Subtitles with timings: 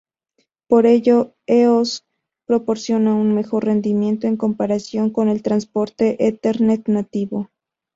[0.67, 2.07] Por ello, EoS
[2.47, 7.51] proporciona un mejor rendimiento en comparación con el transporte Ethernet nativo.